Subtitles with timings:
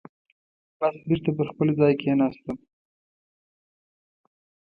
[0.79, 2.57] بس بېرته پر خپل ځای کېناستم.